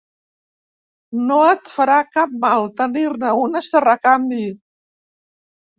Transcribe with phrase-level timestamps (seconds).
[1.27, 4.45] No et farà cap mal tenir-ne unes de recanvi.